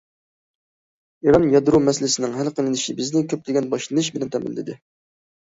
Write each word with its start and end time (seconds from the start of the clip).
ئىران 1.25 1.45
يادرو 1.55 1.81
مەسىلىسىنىڭ 1.89 2.33
ھەل 2.39 2.49
قىلىنىشى 2.61 2.97
بىزنى 3.03 3.23
كۆپلىگەن 3.35 3.71
باشلىنىش 3.77 4.11
بىلەن 4.19 4.35
تەمىنلىدى. 4.39 4.81